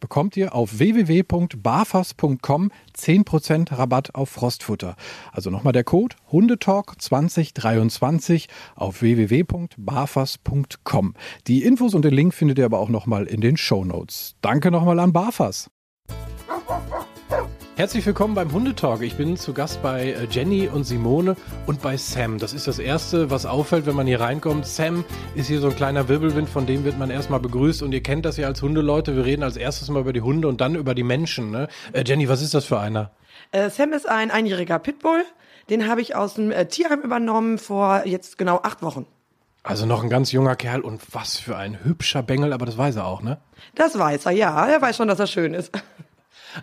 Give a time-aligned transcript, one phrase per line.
[0.00, 4.96] bekommt ihr auf www.barfas.com 10% Rabatt auf Frostfutter.
[5.32, 11.14] Also nochmal der Code Hundetalk 2023 auf www.barfas.com.
[11.46, 14.34] Die Infos und den Link findet ihr aber auch nochmal in den Show Notes.
[14.40, 15.70] Danke nochmal an Barfas.
[17.80, 19.00] Herzlich willkommen beim Hundetalk.
[19.00, 22.36] Ich bin zu Gast bei äh, Jenny und Simone und bei Sam.
[22.36, 24.66] Das ist das Erste, was auffällt, wenn man hier reinkommt.
[24.66, 25.02] Sam
[25.34, 27.82] ist hier so ein kleiner Wirbelwind, von dem wird man erstmal begrüßt.
[27.82, 29.16] Und ihr kennt das ja als Hundeleute.
[29.16, 31.50] Wir reden als erstes mal über die Hunde und dann über die Menschen.
[31.50, 31.68] Ne?
[31.94, 33.12] Äh, Jenny, was ist das für einer?
[33.50, 35.24] Äh, Sam ist ein einjähriger Pitbull.
[35.70, 39.06] Den habe ich aus dem äh, Tierheim übernommen vor jetzt genau acht Wochen.
[39.62, 42.96] Also noch ein ganz junger Kerl und was für ein hübscher Bengel, aber das weiß
[42.96, 43.38] er auch, ne?
[43.74, 44.66] Das weiß er, ja.
[44.66, 45.72] Er weiß schon, dass er schön ist.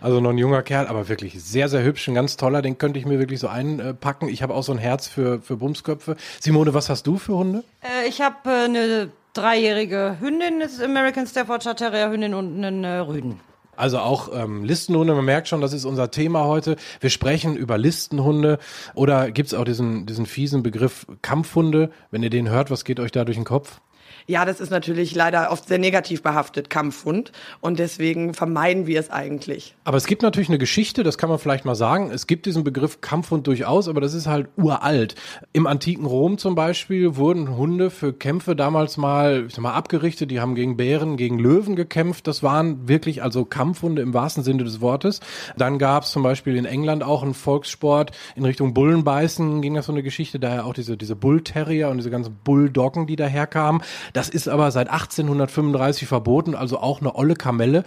[0.00, 2.62] Also noch ein junger Kerl, aber wirklich sehr, sehr hübsch, ein ganz toller.
[2.62, 4.28] Den könnte ich mir wirklich so einpacken.
[4.28, 6.16] Ich habe auch so ein Herz für, für Bumsköpfe.
[6.40, 7.64] Simone, was hast du für Hunde?
[7.82, 12.84] Äh, ich habe äh, eine dreijährige Hündin, das ist American Staffordshire Terrier Hündin und einen
[12.84, 13.40] äh, Rüden.
[13.76, 16.74] Also auch ähm, Listenhunde, man merkt schon, das ist unser Thema heute.
[16.98, 18.58] Wir sprechen über Listenhunde
[18.94, 21.92] oder gibt's auch diesen, diesen fiesen Begriff Kampfhunde?
[22.10, 23.80] Wenn ihr den hört, was geht euch da durch den Kopf?
[24.26, 27.32] Ja, das ist natürlich leider oft sehr negativ behaftet, Kampfhund.
[27.60, 29.74] Und deswegen vermeiden wir es eigentlich.
[29.84, 32.10] Aber es gibt natürlich eine Geschichte, das kann man vielleicht mal sagen.
[32.10, 35.14] Es gibt diesen Begriff Kampfhund durchaus, aber das ist halt uralt.
[35.52, 40.30] Im antiken Rom zum Beispiel wurden Hunde für Kämpfe damals mal, ich sag mal, abgerichtet.
[40.30, 42.26] Die haben gegen Bären, gegen Löwen gekämpft.
[42.26, 45.20] Das waren wirklich also Kampfhunde im wahrsten Sinne des Wortes.
[45.56, 49.86] Dann gab es zum Beispiel in England auch einen Volkssport in Richtung Bullenbeißen, ging das
[49.86, 53.82] so eine Geschichte, daher auch diese, diese Bullterrier und diese ganzen Bulldoggen, die daherkamen.
[54.12, 57.84] Das ist aber seit 1835 verboten, also auch eine olle Kamelle.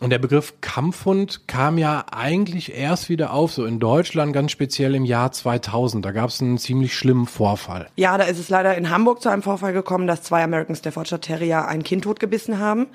[0.00, 4.94] Und der Begriff Kampfhund kam ja eigentlich erst wieder auf, so in Deutschland ganz speziell
[4.94, 6.04] im Jahr 2000.
[6.04, 7.88] Da gab es einen ziemlich schlimmen Vorfall.
[7.96, 11.20] Ja, da ist es leider in Hamburg zu einem Vorfall gekommen, dass zwei American Staffordshire
[11.20, 12.86] Terrier ein Kind totgebissen haben.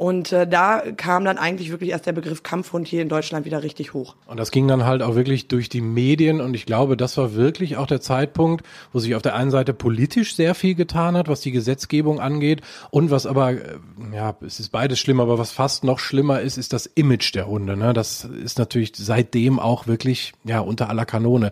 [0.00, 3.62] Und äh, da kam dann eigentlich wirklich erst der Begriff Kampfhund hier in Deutschland wieder
[3.62, 4.16] richtig hoch.
[4.26, 7.34] Und das ging dann halt auch wirklich durch die Medien und ich glaube, das war
[7.34, 11.28] wirklich auch der Zeitpunkt, wo sich auf der einen Seite politisch sehr viel getan hat,
[11.28, 13.78] was die Gesetzgebung angeht und was aber, äh,
[14.14, 17.46] ja, es ist beides schlimm, aber was fast noch schlimmer ist, ist das Image der
[17.46, 17.76] Hunde.
[17.76, 17.92] Ne?
[17.92, 21.50] Das ist natürlich seitdem auch wirklich, ja, unter aller Kanone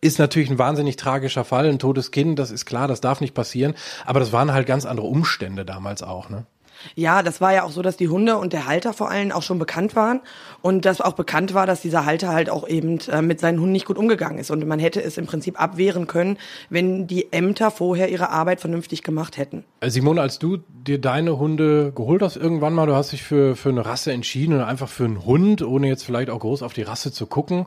[0.00, 3.34] ist natürlich ein wahnsinnig tragischer Fall, ein totes Kind, das ist klar, das darf nicht
[3.34, 3.74] passieren,
[4.04, 6.44] aber das waren halt ganz andere Umstände damals auch, ne?
[6.94, 9.42] Ja, das war ja auch so, dass die Hunde und der Halter vor allem auch
[9.42, 10.20] schon bekannt waren
[10.62, 13.72] und dass auch bekannt war, dass dieser Halter halt auch eben äh, mit seinen Hunden
[13.72, 16.38] nicht gut umgegangen ist und man hätte es im Prinzip abwehren können,
[16.70, 19.64] wenn die Ämter vorher ihre Arbeit vernünftig gemacht hätten.
[19.80, 23.56] Äh, Simone, als du dir deine Hunde geholt hast irgendwann mal, du hast dich für,
[23.56, 26.72] für eine Rasse entschieden oder einfach für einen Hund, ohne jetzt vielleicht auch groß auf
[26.72, 27.66] die Rasse zu gucken.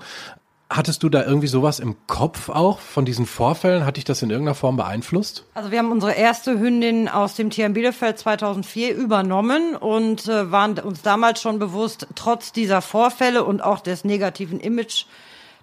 [0.71, 3.85] Hattest du da irgendwie sowas im Kopf auch von diesen Vorfällen?
[3.85, 5.45] Hat dich das in irgendeiner Form beeinflusst?
[5.53, 10.49] Also wir haben unsere erste Hündin aus dem Tier in Bielefeld 2004 übernommen und äh,
[10.49, 15.07] waren uns damals schon bewusst, trotz dieser Vorfälle und auch des negativen Image,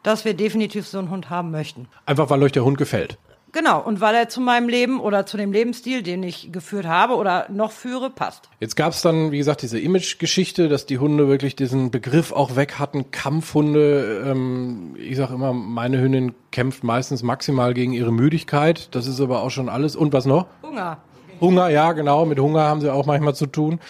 [0.02, 1.88] dass wir definitiv so einen Hund haben möchten.
[2.04, 3.16] Einfach weil euch der Hund gefällt?
[3.52, 7.14] Genau, und weil er zu meinem Leben oder zu dem Lebensstil, den ich geführt habe
[7.14, 8.50] oder noch führe, passt.
[8.60, 12.56] Jetzt gab es dann, wie gesagt, diese Image-Geschichte, dass die Hunde wirklich diesen Begriff auch
[12.56, 14.24] weg hatten, Kampfhunde.
[14.26, 18.94] Ähm, ich sag immer, meine Hündin kämpft meistens maximal gegen ihre Müdigkeit.
[18.94, 19.96] Das ist aber auch schon alles.
[19.96, 20.46] Und was noch?
[20.62, 20.98] Hunger.
[21.40, 22.26] Hunger, ja, genau.
[22.26, 23.80] Mit Hunger haben sie auch manchmal zu tun.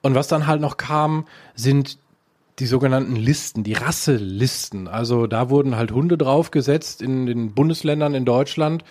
[0.00, 1.98] Und was dann halt noch kam, sind
[2.58, 4.88] die sogenannten Listen, die Rasselisten.
[4.88, 8.84] Also da wurden halt Hunde draufgesetzt in den Bundesländern in Deutschland.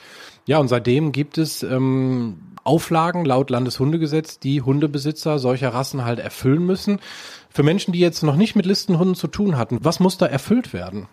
[0.45, 6.65] Ja, und seitdem gibt es ähm, Auflagen laut Landeshundegesetz, die Hundebesitzer solcher Rassen halt erfüllen
[6.65, 6.99] müssen.
[7.49, 10.73] Für Menschen, die jetzt noch nicht mit Listenhunden zu tun hatten, was muss da erfüllt
[10.73, 11.07] werden?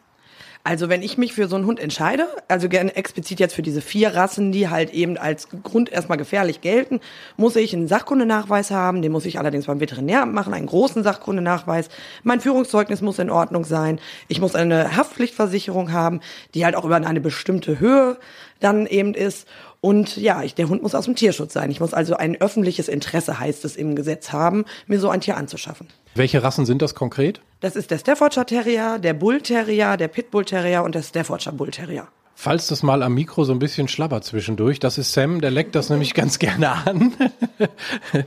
[0.67, 3.83] Also wenn ich mich für so einen Hund entscheide, also gerne explizit jetzt für diese
[3.83, 7.01] vier Rassen, die halt eben als Grund erstmal gefährlich gelten,
[7.37, 11.91] muss ich einen Sachkundenachweis haben, den muss ich allerdings beim Veterinäramt machen, einen großen Sachkundenachweis.
[12.23, 14.01] Mein Führungszeugnis muss in Ordnung sein.
[14.29, 16.21] Ich muss eine Haftpflichtversicherung haben,
[16.55, 18.17] die halt auch über eine bestimmte Höhe
[18.61, 19.47] dann eben ist.
[19.85, 21.71] Und ja, ich, der Hund muss aus dem Tierschutz sein.
[21.71, 25.37] Ich muss also ein öffentliches Interesse, heißt es im Gesetz, haben, mir so ein Tier
[25.37, 25.89] anzuschaffen.
[26.15, 27.43] Welche Rassen sind das konkret?
[27.61, 31.71] Das ist der Staffordshire Terrier, der Bull Terrier, der Pitbull Terrier und der Staffordshire Bull
[31.71, 32.09] Terrier.
[32.35, 35.75] Falls das mal am Mikro so ein bisschen schlabbert zwischendurch, das ist Sam, der leckt
[35.75, 37.13] das nämlich ganz gerne an.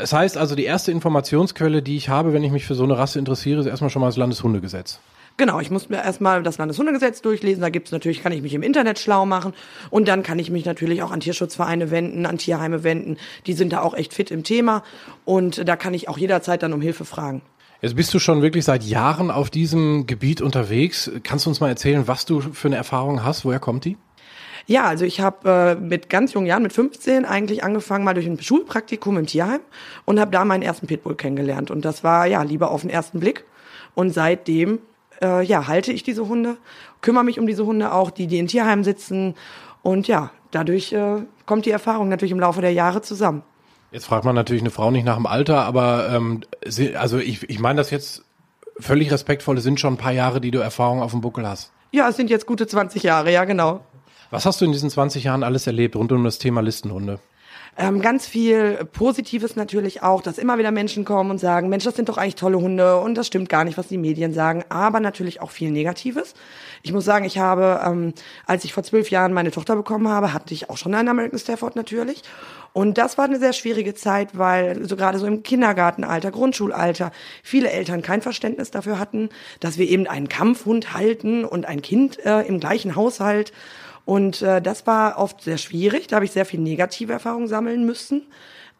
[0.00, 2.96] Es heißt also, die erste Informationsquelle, die ich habe, wenn ich mich für so eine
[2.96, 5.00] Rasse interessiere, ist erstmal schon mal das Landeshundegesetz.
[5.38, 7.62] Genau, ich muss mir erstmal das Landeshundegesetz durchlesen.
[7.62, 9.54] Da gibt's natürlich, kann ich mich im Internet schlau machen.
[9.88, 13.18] Und dann kann ich mich natürlich auch an Tierschutzvereine wenden, an Tierheime wenden.
[13.46, 14.82] Die sind da auch echt fit im Thema.
[15.24, 17.42] Und da kann ich auch jederzeit dann um Hilfe fragen.
[17.80, 21.08] Jetzt bist du schon wirklich seit Jahren auf diesem Gebiet unterwegs.
[21.22, 23.44] Kannst du uns mal erzählen, was du für eine Erfahrung hast?
[23.44, 23.96] Woher kommt die?
[24.66, 28.26] Ja, also ich habe äh, mit ganz jungen Jahren, mit 15, eigentlich angefangen mal durch
[28.26, 29.60] ein Schulpraktikum im Tierheim
[30.04, 31.70] und habe da meinen ersten Pitbull kennengelernt.
[31.70, 33.44] Und das war ja lieber auf den ersten Blick.
[33.94, 34.80] Und seitdem
[35.22, 36.56] äh, ja, halte ich diese Hunde,
[37.00, 39.34] kümmere mich um diese Hunde auch, die, die in Tierheimen sitzen.
[39.82, 43.42] Und ja, dadurch äh, kommt die Erfahrung natürlich im Laufe der Jahre zusammen.
[43.90, 47.48] Jetzt fragt man natürlich eine Frau nicht nach dem Alter, aber ähm, sie, also ich,
[47.48, 48.22] ich meine das jetzt
[48.78, 51.72] völlig respektvoll, es sind schon ein paar Jahre, die du Erfahrung auf dem Buckel hast.
[51.90, 53.80] Ja, es sind jetzt gute 20 Jahre, ja genau.
[54.30, 57.18] Was hast du in diesen 20 Jahren alles erlebt rund um das Thema Listenhunde?
[57.80, 61.94] Ähm, ganz viel Positives natürlich auch, dass immer wieder Menschen kommen und sagen, Mensch, das
[61.94, 64.98] sind doch eigentlich tolle Hunde und das stimmt gar nicht, was die Medien sagen, aber
[64.98, 66.34] natürlich auch viel Negatives.
[66.82, 68.14] Ich muss sagen, ich habe, ähm,
[68.46, 71.38] als ich vor zwölf Jahren meine Tochter bekommen habe, hatte ich auch schon einen American
[71.38, 72.22] Stafford natürlich.
[72.72, 77.12] Und das war eine sehr schwierige Zeit, weil so gerade so im Kindergartenalter, Grundschulalter
[77.44, 79.28] viele Eltern kein Verständnis dafür hatten,
[79.60, 83.52] dass wir eben einen Kampfhund halten und ein Kind äh, im gleichen Haushalt.
[84.08, 86.06] Und äh, das war oft sehr schwierig.
[86.06, 88.22] Da habe ich sehr viel negative Erfahrungen sammeln müssen.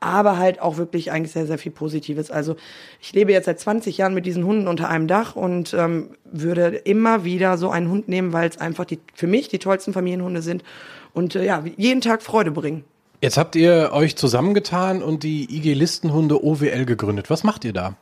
[0.00, 2.30] Aber halt auch wirklich eigentlich sehr, sehr viel Positives.
[2.30, 2.56] Also
[2.98, 6.68] ich lebe jetzt seit 20 Jahren mit diesen Hunden unter einem Dach und ähm, würde
[6.68, 10.40] immer wieder so einen Hund nehmen, weil es einfach die, für mich die tollsten Familienhunde
[10.40, 10.64] sind
[11.12, 12.84] und äh, ja, jeden Tag Freude bringen.
[13.20, 17.28] Jetzt habt ihr euch zusammengetan und die IG Listenhunde OWL gegründet.
[17.28, 17.96] Was macht ihr da?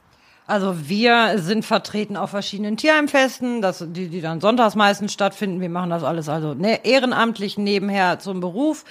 [0.47, 5.61] Also wir sind vertreten auf verschiedenen Tierheimfesten, das, die, die dann sonntags meistens stattfinden.
[5.61, 8.85] Wir machen das alles also ne, ehrenamtlich nebenher zum Beruf,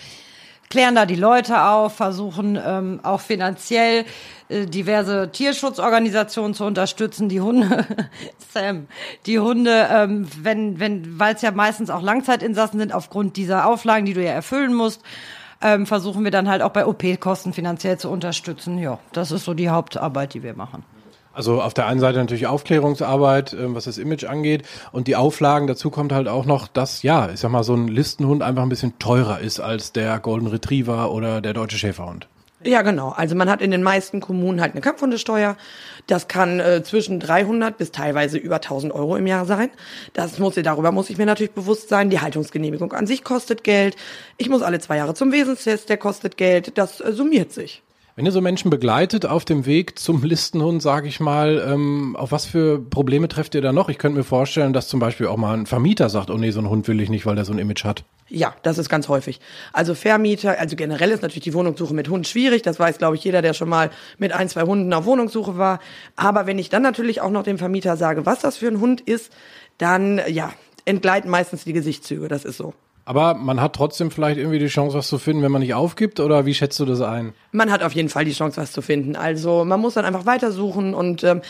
[0.69, 4.03] klären da die Leute auf, versuchen ähm, auch finanziell
[4.49, 7.85] äh, diverse Tierschutzorganisationen zu unterstützen, die Hunde,
[8.53, 8.87] Sam,
[9.25, 14.05] die Hunde, ähm, wenn, wenn, weil es ja meistens auch Langzeitinsassen sind, aufgrund dieser Auflagen,
[14.05, 15.01] die du ja erfüllen musst,
[15.61, 18.77] ähm, versuchen wir dann halt auch bei OP-Kosten finanziell zu unterstützen.
[18.77, 20.83] Ja, das ist so die Hauptarbeit, die wir machen.
[21.35, 25.67] Also auf der einen Seite natürlich Aufklärungsarbeit, ähm, was das Image angeht und die Auflagen.
[25.67, 28.69] Dazu kommt halt auch noch, dass, ja, ich sag mal, so ein Listenhund einfach ein
[28.69, 32.27] bisschen teurer ist als der Golden Retriever oder der deutsche Schäferhund.
[32.65, 33.09] Ja, genau.
[33.09, 35.55] Also man hat in den meisten Kommunen halt eine Kampfhundesteuer.
[36.07, 39.69] Das kann äh, zwischen 300 bis teilweise über 1000 Euro im Jahr sein.
[40.13, 42.09] Das muss, darüber muss ich mir natürlich bewusst sein.
[42.09, 43.95] Die Haltungsgenehmigung an sich kostet Geld.
[44.37, 46.77] Ich muss alle zwei Jahre zum Wesenstest, der kostet Geld.
[46.77, 47.83] Das äh, summiert sich.
[48.17, 52.31] Wenn ihr so Menschen begleitet auf dem Weg zum Listenhund, sage ich mal, ähm, auf
[52.31, 53.89] was für Probleme trefft ihr da noch?
[53.89, 56.59] Ich könnte mir vorstellen, dass zum Beispiel auch mal ein Vermieter sagt, oh nee, so
[56.59, 58.05] einen Hund will ich nicht, weil der so ein Image hat.
[58.29, 59.41] Ja, das ist ganz häufig.
[59.73, 62.61] Also Vermieter, also generell ist natürlich die Wohnungssuche mit Hund schwierig.
[62.61, 65.79] Das weiß, glaube ich, jeder, der schon mal mit ein, zwei Hunden auf Wohnungssuche war.
[66.15, 69.01] Aber wenn ich dann natürlich auch noch dem Vermieter sage, was das für ein Hund
[69.01, 69.33] ist,
[69.77, 70.53] dann, ja,
[70.85, 72.29] entgleiten meistens die Gesichtszüge.
[72.29, 72.73] Das ist so.
[73.05, 76.19] Aber man hat trotzdem vielleicht irgendwie die Chance, was zu finden, wenn man nicht aufgibt,
[76.19, 77.33] oder wie schätzt du das ein?
[77.51, 79.15] Man hat auf jeden Fall die Chance, was zu finden.
[79.15, 81.41] Also man muss dann einfach weitersuchen und ähm,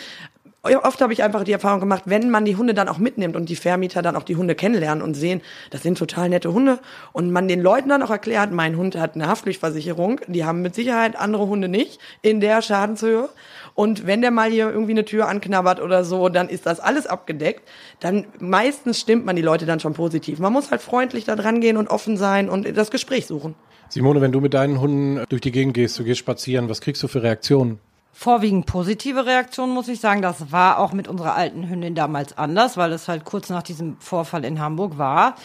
[0.84, 3.50] oft habe ich einfach die Erfahrung gemacht, wenn man die Hunde dann auch mitnimmt und
[3.50, 6.80] die Vermieter dann auch die Hunde kennenlernen und sehen, das sind total nette Hunde
[7.14, 10.74] und man den Leuten dann auch erklärt, mein Hund hat eine Haftpflichtversicherung, die haben mit
[10.74, 13.30] Sicherheit andere Hunde nicht in der Schadenshöhe
[13.76, 17.06] und wenn der mal hier irgendwie eine Tür anknabbert oder so, dann ist das alles
[17.06, 17.68] abgedeckt.
[18.00, 20.40] Dann meistens stimmt man die Leute dann schon positiv.
[20.40, 23.54] Man muss halt freundlich da dran gehen und offen sein und das Gespräch suchen.
[23.90, 27.04] Simone, wenn du mit deinen Hunden durch die Gegend gehst, du gehst spazieren, was kriegst
[27.04, 27.80] du für Reaktionen?
[28.14, 30.22] Vorwiegend positive Reaktionen, muss ich sagen.
[30.22, 33.98] Das war auch mit unserer alten Hündin damals anders, weil es halt kurz nach diesem
[34.00, 35.36] Vorfall in Hamburg war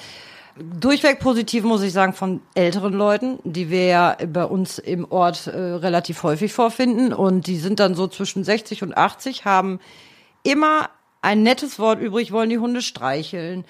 [0.56, 5.46] durchweg positiv, muss ich sagen, von älteren Leuten, die wir ja bei uns im Ort
[5.46, 7.12] äh, relativ häufig vorfinden.
[7.12, 9.80] Und die sind dann so zwischen 60 und 80, haben
[10.42, 10.90] immer
[11.22, 13.64] ein nettes Wort übrig, wollen die Hunde streicheln,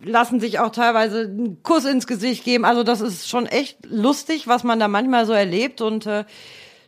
[0.00, 2.64] lassen sich auch teilweise einen Kuss ins Gesicht geben.
[2.64, 5.80] Also das ist schon echt lustig, was man da manchmal so erlebt.
[5.80, 6.24] Und äh,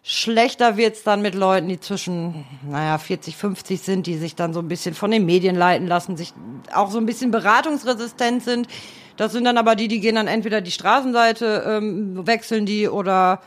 [0.09, 4.61] Schlechter wird's dann mit Leuten, die zwischen, naja, 40, 50 sind, die sich dann so
[4.61, 6.33] ein bisschen von den Medien leiten lassen, sich
[6.73, 8.69] auch so ein bisschen beratungsresistent sind.
[9.17, 13.41] Das sind dann aber die, die gehen dann entweder die Straßenseite, ähm, wechseln die oder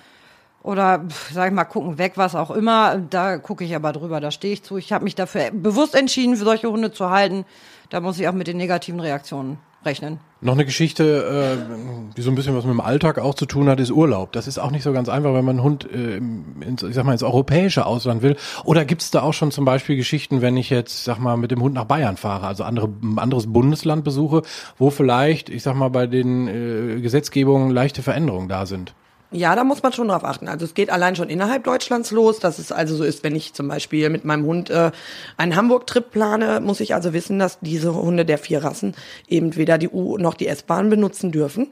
[0.62, 2.98] oder sag ich mal gucken weg, was auch immer.
[2.98, 4.76] Da gucke ich aber drüber, da stehe ich zu.
[4.76, 7.46] Ich habe mich dafür bewusst entschieden, für solche Hunde zu halten.
[7.90, 10.20] Da muss ich auch mit den negativen Reaktionen rechnen.
[10.42, 13.68] Noch eine Geschichte, äh, die so ein bisschen was mit dem Alltag auch zu tun
[13.68, 14.32] hat, ist Urlaub.
[14.32, 17.06] Das ist auch nicht so ganz einfach, wenn man einen Hund äh, ins, ich sag
[17.06, 18.38] mal, ins europäische Ausland will.
[18.64, 21.52] Oder gibt es da auch schon zum Beispiel Geschichten, wenn ich jetzt, sag mal, mit
[21.52, 24.44] dem Hund nach Bayern fahre, also andere, ein anderes Bundesland besuche,
[24.78, 28.94] wo vielleicht, ich sag mal, bei den äh, Gesetzgebungen leichte Veränderungen da sind?
[29.32, 30.48] Ja, da muss man schon drauf achten.
[30.48, 33.54] Also es geht allein schon innerhalb Deutschlands los, dass es also so ist, wenn ich
[33.54, 34.90] zum Beispiel mit meinem Hund äh,
[35.38, 38.96] einen Hamburg-Trip plane, muss ich also wissen, dass diese Hunde der vier Rassen
[39.28, 41.68] eben weder die U- noch die S-Bahn benutzen dürfen.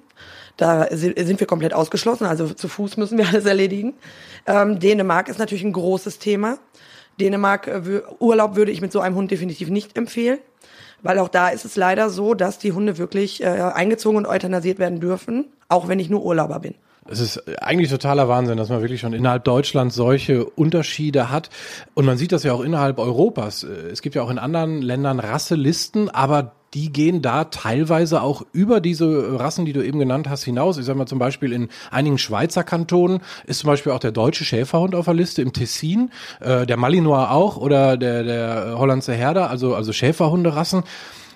[0.56, 3.96] Da sind wir komplett ausgeschlossen, also zu Fuß müssen wir alles erledigen.
[4.46, 6.60] Ähm, Dänemark ist natürlich ein großes Thema.
[7.20, 10.38] Dänemark, äh, Urlaub würde ich mit so einem Hund definitiv nicht empfehlen,
[11.02, 14.78] weil auch da ist es leider so, dass die Hunde wirklich äh, eingezogen und euthanasiert
[14.78, 16.76] werden dürfen, auch wenn ich nur Urlauber bin.
[17.10, 21.50] Es ist eigentlich totaler Wahnsinn, dass man wirklich schon innerhalb Deutschlands solche Unterschiede hat.
[21.94, 23.64] Und man sieht das ja auch innerhalb Europas.
[23.64, 28.82] Es gibt ja auch in anderen Ländern Rasselisten, aber die gehen da teilweise auch über
[28.82, 30.78] diese Rassen, die du eben genannt hast, hinaus.
[30.78, 34.44] Ich sag mal zum Beispiel in einigen Schweizer Kantonen ist zum Beispiel auch der deutsche
[34.44, 36.12] Schäferhund auf der Liste, im Tessin,
[36.42, 40.84] äh, der Malinois auch oder der, der Hollandse Herder, also, also Schäferhunderassen.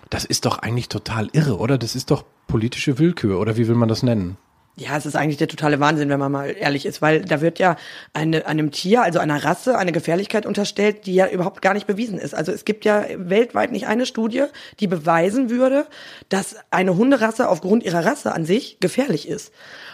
[0.10, 1.78] Das ist doch eigentlich total irre, oder?
[1.78, 4.38] Das ist doch politische Willkür, oder wie will man das nennen?
[4.78, 7.60] Ja, es ist eigentlich der totale Wahnsinn, wenn man mal ehrlich ist, weil da wird
[7.60, 7.76] ja
[8.14, 12.18] eine, einem Tier, also einer Rasse, eine Gefährlichkeit unterstellt, die ja überhaupt gar nicht bewiesen
[12.18, 12.34] ist.
[12.34, 14.46] Also es gibt ja weltweit nicht eine Studie,
[14.80, 15.88] die beweisen würde,
[16.30, 19.52] dass eine Hunderasse aufgrund ihrer Rasse an sich gefährlich ist.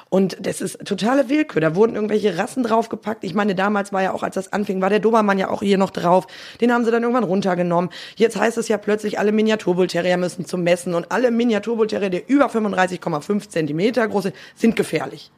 [0.10, 1.62] Und das ist totale Willkür.
[1.62, 3.24] Da wurden irgendwelche Rassen draufgepackt.
[3.24, 5.78] Ich meine, damals war ja auch, als das anfing, war der Dobermann ja auch hier
[5.78, 6.28] noch drauf.
[6.62, 7.90] Den haben sie dann irgendwann runtergenommen.
[8.16, 12.48] Jetzt heißt es ja plötzlich, alle Miniaturbullterrier müssen zum Messen und alle Miniaturbullterrier, die über
[12.48, 15.32] 35,5 Zentimeter groß sind, sind gefährlich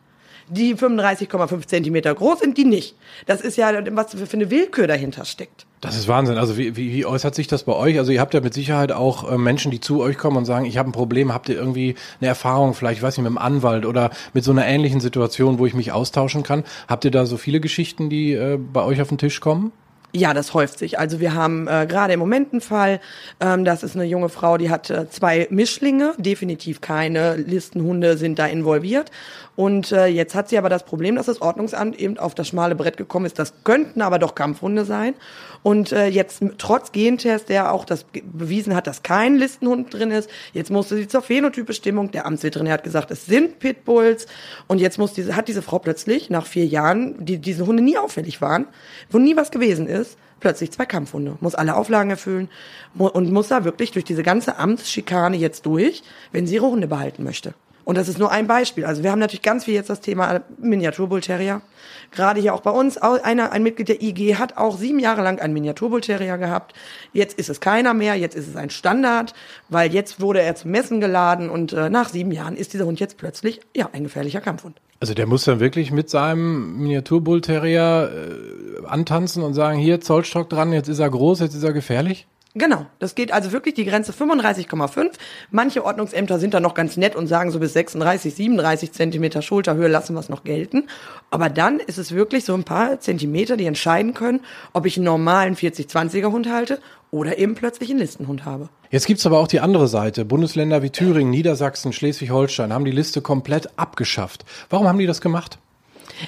[0.52, 2.96] die 35,5 Zentimeter groß sind, die nicht.
[3.28, 5.68] Das ist ja, was für eine Willkür dahinter steckt.
[5.81, 6.38] Das ist Wahnsinn.
[6.38, 7.98] Also wie, wie, wie äußert sich das bei euch?
[7.98, 10.65] Also ihr habt ja mit Sicherheit auch äh, Menschen, die zu euch kommen und sagen,
[10.65, 11.33] ich habe ein Problem.
[11.33, 14.65] Habt ihr irgendwie eine Erfahrung, vielleicht, weiß nicht, mit einem Anwalt oder mit so einer
[14.65, 16.65] ähnlichen Situation, wo ich mich austauschen kann?
[16.89, 19.71] Habt ihr da so viele Geschichten, die äh, bei euch auf den Tisch kommen?
[20.12, 20.98] Ja, das häuft sich.
[20.98, 23.00] Also wir haben äh, gerade im Moment einen Fall,
[23.39, 28.39] ähm, das ist eine junge Frau, die hat äh, zwei Mischlinge, definitiv keine Listenhunde sind
[28.39, 29.12] da involviert.
[29.60, 32.75] Und äh, jetzt hat sie aber das Problem, dass das Ordnungsamt eben auf das schmale
[32.75, 33.38] Brett gekommen ist.
[33.38, 35.16] Das könnten aber doch Kampfhunde sein.
[35.63, 40.30] Und äh, jetzt trotz Gentest, der auch das bewiesen hat, dass kein Listenhund drin ist,
[40.54, 42.12] jetzt musste sie zur Phänotypbestimmung.
[42.12, 44.28] Der Amtsveterinär hat gesagt, es sind Pitbulls.
[44.68, 47.98] Und jetzt muss diese, hat diese Frau plötzlich nach vier Jahren, die diese Hunde nie
[47.98, 48.66] auffällig waren,
[49.10, 49.99] wo nie was gewesen ist,
[50.39, 52.50] plötzlich zwei Kampfhunde, muss alle Auflagen erfüllen
[52.98, 57.24] und muss da wirklich durch diese ganze Amtsschikane jetzt durch, wenn sie ihre Hunde behalten
[57.24, 57.53] möchte.
[57.89, 58.86] Und das ist nur ein Beispiel.
[58.86, 61.63] Also wir haben natürlich ganz viel jetzt das Thema Miniaturbull Terrier.
[62.12, 65.39] Gerade hier auch bei uns, einer, ein Mitglied der IG hat auch sieben Jahre lang
[65.39, 66.75] einen Miniaturbull Terrier gehabt.
[67.13, 69.34] Jetzt ist es keiner mehr, jetzt ist es ein Standard,
[69.70, 73.00] weil jetzt wurde er zum Messen geladen und äh, nach sieben Jahren ist dieser Hund
[73.00, 74.79] jetzt plötzlich ja ein gefährlicher Kampfhund.
[75.00, 80.50] Also der muss dann wirklich mit seinem Miniaturbull Terrier äh, antanzen und sagen, hier Zollstock
[80.50, 82.27] dran, jetzt ist er groß, jetzt ist er gefährlich?
[82.60, 85.12] Genau, das geht also wirklich die Grenze 35,5.
[85.50, 89.88] Manche Ordnungsämter sind da noch ganz nett und sagen so bis 36, 37 Zentimeter Schulterhöhe
[89.88, 90.88] lassen wir es noch gelten.
[91.32, 94.42] Aber dann ist es wirklich so ein paar Zentimeter, die entscheiden können,
[94.74, 96.80] ob ich einen normalen 40-20er Hund halte
[97.12, 98.68] oder eben plötzlich einen Listenhund habe.
[98.92, 100.25] Jetzt gibt's aber auch die andere Seite.
[100.25, 104.44] Bundesländer wie Thüringen, Niedersachsen, Schleswig-Holstein haben die Liste komplett abgeschafft.
[104.70, 105.60] Warum haben die das gemacht?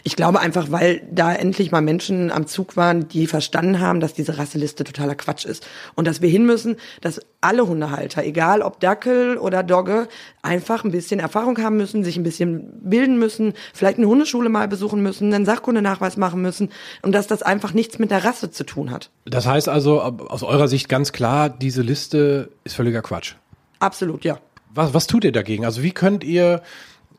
[0.04, 4.14] Ich glaube einfach, weil da endlich mal Menschen am Zug waren, die verstanden haben, dass
[4.14, 5.68] diese Rasseliste totaler Quatsch ist.
[5.96, 10.08] Und dass wir hin müssen, dass alle Hundehalter, egal ob Dackel oder Dogge,
[10.42, 14.68] einfach ein bisschen Erfahrung haben müssen, sich ein bisschen bilden müssen, vielleicht eine Hundeschule mal
[14.68, 16.70] besuchen müssen, einen Sachkundenachweis machen müssen
[17.02, 19.10] und dass das einfach nichts mit der Rasse zu tun hat.
[19.26, 23.36] Das heißt also aus eurer Sicht ganz klar, diese Liste ist völliger Quatsch.
[23.80, 24.38] Absolut, ja.
[24.74, 25.66] Was, was tut ihr dagegen?
[25.66, 26.62] Also wie könnt ihr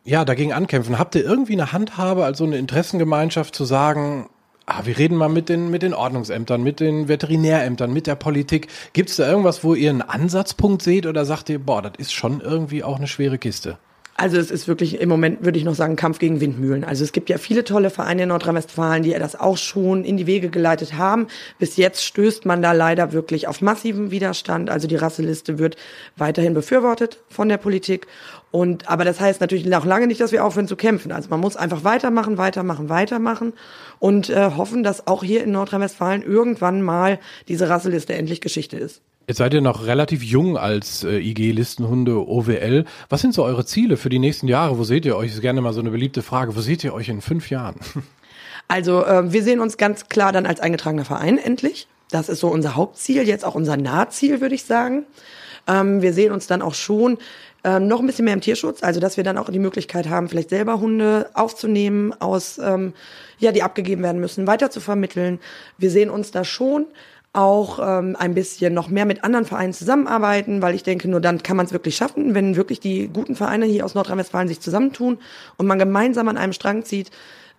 [0.04, 0.98] ja, dagegen ankämpfen.
[0.98, 4.28] Habt ihr irgendwie eine Handhabe, also eine Interessengemeinschaft zu sagen,
[4.66, 8.68] ah, wir reden mal mit den, mit den Ordnungsämtern, mit den Veterinärämtern, mit der Politik.
[8.92, 12.12] Gibt es da irgendwas, wo ihr einen Ansatzpunkt seht oder sagt ihr, boah, das ist
[12.12, 13.78] schon irgendwie auch eine schwere Kiste?
[14.14, 16.84] Also es ist wirklich im Moment, würde ich noch sagen, Kampf gegen Windmühlen.
[16.84, 20.26] Also es gibt ja viele tolle Vereine in Nordrhein-Westfalen, die das auch schon in die
[20.26, 21.28] Wege geleitet haben.
[21.58, 24.68] Bis jetzt stößt man da leider wirklich auf massiven Widerstand.
[24.68, 25.76] Also die Rasseliste wird
[26.16, 28.06] weiterhin befürwortet von der Politik.
[28.50, 31.10] Und, aber das heißt natürlich noch lange nicht, dass wir aufhören zu kämpfen.
[31.10, 33.54] Also man muss einfach weitermachen, weitermachen, weitermachen
[33.98, 39.00] und äh, hoffen, dass auch hier in Nordrhein-Westfalen irgendwann mal diese Rasselliste endlich Geschichte ist.
[39.28, 42.84] Jetzt seid ihr noch relativ jung als äh, IG-Listenhunde OWL.
[43.08, 44.78] Was sind so eure Ziele für die nächsten Jahre?
[44.78, 45.28] Wo seht ihr euch?
[45.28, 46.56] Das ist gerne mal so eine beliebte Frage.
[46.56, 47.76] Wo seht ihr euch in fünf Jahren?
[48.68, 51.88] Also äh, wir sehen uns ganz klar dann als eingetragener Verein endlich.
[52.10, 55.04] Das ist so unser Hauptziel, jetzt auch unser Nahziel, würde ich sagen.
[55.66, 57.18] Ähm, wir sehen uns dann auch schon
[57.64, 60.28] ähm, noch ein bisschen mehr im Tierschutz, also dass wir dann auch die Möglichkeit haben,
[60.28, 62.92] vielleicht selber Hunde aufzunehmen, aus ähm,
[63.38, 65.38] ja, die abgegeben werden müssen, weiter zu vermitteln.
[65.78, 66.86] Wir sehen uns da schon
[67.32, 71.42] auch ähm, ein bisschen noch mehr mit anderen Vereinen zusammenarbeiten, weil ich denke, nur dann
[71.42, 75.18] kann man es wirklich schaffen, wenn wirklich die guten Vereine hier aus Nordrhein-Westfalen sich zusammentun
[75.56, 77.10] und man gemeinsam an einem Strang zieht.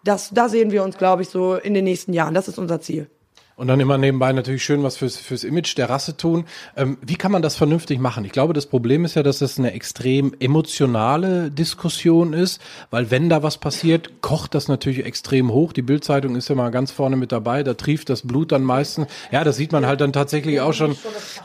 [0.04, 2.34] Das, da sehen wir uns, glaube ich, so in den nächsten Jahren.
[2.34, 3.08] Das ist unser Ziel.
[3.56, 6.46] Und dann immer nebenbei natürlich schön was fürs, fürs Image der Rasse tun.
[6.76, 8.26] Ähm, wie kann man das vernünftig machen?
[8.26, 13.30] Ich glaube, das Problem ist ja, dass das eine extrem emotionale Diskussion ist, weil wenn
[13.30, 15.72] da was passiert, kocht das natürlich extrem hoch.
[15.72, 19.08] Die Bildzeitung ist ja mal ganz vorne mit dabei, da trieft das Blut dann meistens.
[19.32, 20.98] Ja, das sieht man halt dann tatsächlich auch schon,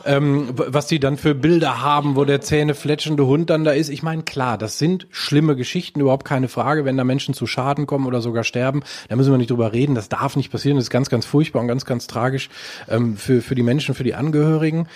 [0.05, 3.89] ähm, was die dann für Bilder haben, wo der zähnefletschende Hund dann da ist.
[3.89, 6.85] Ich meine, klar, das sind schlimme Geschichten, überhaupt keine Frage.
[6.85, 9.93] Wenn da Menschen zu Schaden kommen oder sogar sterben, da müssen wir nicht drüber reden.
[9.93, 10.77] Das darf nicht passieren.
[10.77, 12.49] Das ist ganz, ganz furchtbar und ganz, ganz tragisch
[12.87, 14.87] ähm, für, für die Menschen, für die Angehörigen.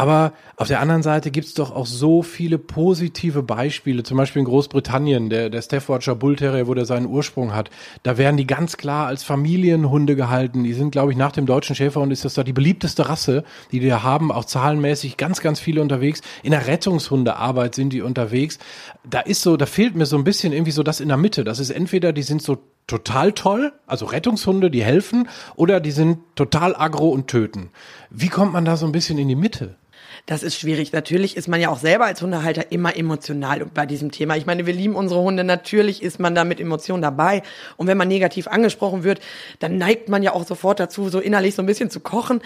[0.00, 4.40] Aber auf der anderen Seite gibt es doch auch so viele positive Beispiele, zum Beispiel
[4.40, 7.70] in Großbritannien, der, der Staffordshire Bull Terrier, wo der seinen Ursprung hat.
[8.02, 10.62] Da werden die ganz klar als Familienhunde gehalten.
[10.64, 13.82] Die sind, glaube ich, nach dem deutschen Schäferhund ist das da die beliebteste Rasse, die
[13.82, 16.22] wir haben, auch zahlenmäßig ganz, ganz viele unterwegs.
[16.42, 18.58] In der Rettungshundearbeit sind die unterwegs.
[19.04, 21.42] Da ist so, da fehlt mir so ein bisschen irgendwie so das in der Mitte.
[21.42, 22.58] Das ist entweder, die sind so
[22.90, 27.70] total toll, also Rettungshunde, die helfen, oder die sind total aggro und töten.
[28.10, 29.76] Wie kommt man da so ein bisschen in die Mitte?
[30.26, 30.92] Das ist schwierig.
[30.92, 34.36] Natürlich ist man ja auch selber als Hundehalter immer emotional bei diesem Thema.
[34.36, 35.44] Ich meine, wir lieben unsere Hunde.
[35.44, 37.42] Natürlich ist man da mit Emotionen dabei.
[37.76, 39.20] Und wenn man negativ angesprochen wird,
[39.58, 42.40] dann neigt man ja auch sofort dazu, so innerlich so ein bisschen zu kochen.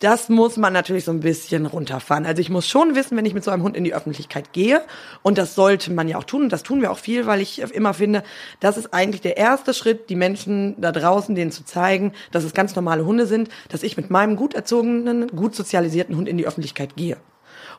[0.00, 2.26] Das muss man natürlich so ein bisschen runterfahren.
[2.26, 4.82] Also ich muss schon wissen, wenn ich mit so einem Hund in die Öffentlichkeit gehe.
[5.22, 6.42] Und das sollte man ja auch tun.
[6.42, 8.22] Und das tun wir auch viel, weil ich immer finde,
[8.60, 12.54] das ist eigentlich der erste Schritt, die Menschen da draußen denen zu zeigen, dass es
[12.54, 16.46] ganz normale Hunde sind, dass ich mit meinem gut erzogenen, gut sozialisierten Hund in die
[16.46, 16.99] Öffentlichkeit gehe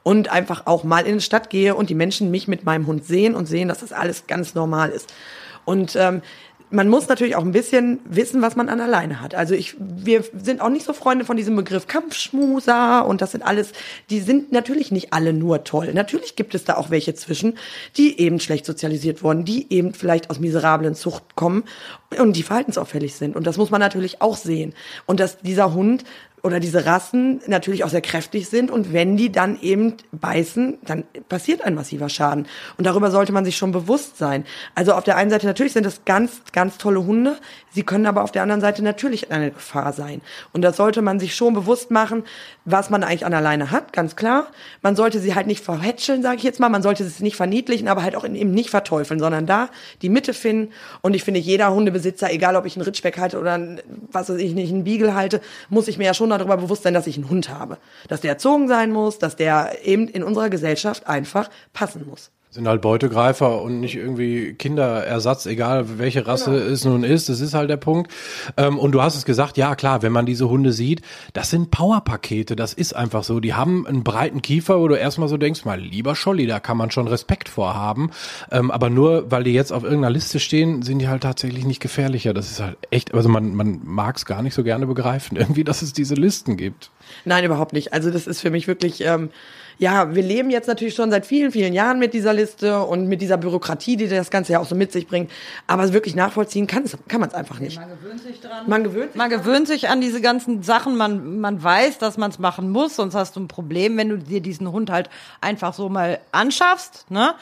[0.04, 3.06] und einfach auch mal in die Stadt gehe und die Menschen mich mit meinem Hund
[3.06, 5.14] sehen und sehen, dass das alles ganz normal ist.
[5.66, 6.22] Und ähm,
[6.72, 9.36] man muss natürlich auch ein bisschen wissen, was man an alleine hat.
[9.36, 13.44] Also ich, wir sind auch nicht so Freunde von diesem Begriff Kampfschmuser und das sind
[13.44, 13.74] alles,
[14.10, 15.94] die sind natürlich nicht alle nur toll.
[15.94, 17.58] Natürlich gibt es da auch welche zwischen,
[17.98, 21.64] die eben schlecht sozialisiert wurden, die eben vielleicht aus miserablen Zucht kommen
[22.20, 23.36] und die verhaltensauffällig sind.
[23.36, 24.74] Und das muss man natürlich auch sehen.
[25.06, 26.04] Und dass dieser Hund
[26.44, 31.04] oder diese Rassen natürlich auch sehr kräftig sind und wenn die dann eben beißen, dann
[31.30, 32.48] passiert ein massiver Schaden.
[32.78, 34.46] Und darüber sollte man sich schon bewusst sein.
[34.74, 37.38] Also auf der einen Seite natürlich sind das ganz, ganz tolle Hunde,
[37.72, 40.22] sie können aber auf der anderen Seite natürlich eine Gefahr sein.
[40.52, 42.24] Und das sollte man sich schon bewusst machen,
[42.66, 44.48] was man eigentlich an alleine hat, ganz klar.
[44.82, 47.88] Man sollte sie halt nicht verhätscheln, sage ich jetzt mal, man sollte sie nicht verniedlichen,
[47.88, 49.70] aber halt auch eben nicht verteufeln, sondern da
[50.02, 50.72] die Mitte finden.
[51.02, 51.68] Und ich finde, jeder
[52.02, 53.60] Hundebesitzer, egal ob ich einen Ritschbeck halte oder
[54.12, 56.94] was weiß ich nicht, einen Beagle halte, muss ich mir ja schon darüber bewusst sein,
[56.94, 57.78] dass ich einen Hund habe.
[58.08, 62.68] Dass der erzogen sein muss, dass der eben in unserer Gesellschaft einfach passen muss sind
[62.68, 66.66] halt Beutegreifer und nicht irgendwie Kinderersatz, egal welche Rasse genau.
[66.66, 67.30] es nun ist.
[67.30, 68.12] Das ist halt der Punkt.
[68.58, 71.72] Ähm, und du hast es gesagt, ja klar, wenn man diese Hunde sieht, das sind
[71.72, 72.58] Powerpakete.
[72.58, 73.40] Das ist einfach so.
[73.40, 76.76] Die haben einen breiten Kiefer, wo du erstmal so denkst, mal lieber Scholli, da kann
[76.76, 78.12] man schon Respekt vorhaben.
[78.52, 81.80] Ähm, aber nur weil die jetzt auf irgendeiner Liste stehen, sind die halt tatsächlich nicht
[81.80, 82.34] gefährlicher.
[82.34, 85.64] Das ist halt echt, also man, man mag es gar nicht so gerne begreifen, irgendwie,
[85.64, 86.92] dass es diese Listen gibt.
[87.24, 87.94] Nein, überhaupt nicht.
[87.94, 89.06] Also das ist für mich wirklich.
[89.06, 89.30] Ähm
[89.82, 92.41] ja, wir leben jetzt natürlich schon seit vielen, vielen Jahren mit dieser Liste
[92.88, 95.32] und mit dieser Bürokratie, die das Ganze ja auch so mit sich bringt.
[95.68, 97.80] Aber wirklich nachvollziehen kann, kann man es einfach nicht.
[97.80, 98.64] Man gewöhnt sich dran.
[98.68, 100.98] Man gewöhnt sich, man gewöhnt sich an diese ganzen Sachen.
[100.98, 104.18] Man, man weiß, dass man es machen muss, sonst hast du ein Problem, wenn du
[104.18, 105.10] dir diesen Hund halt
[105.42, 107.10] einfach so mal anschaffst.
[107.10, 107.34] Ne?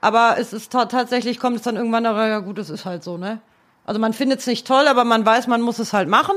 [0.00, 3.40] Aber es ist tatsächlich, kommt es dann irgendwann, ja gut, es ist halt so, ne?
[3.86, 6.34] Also man findet es nicht toll, aber man weiß, man muss es halt machen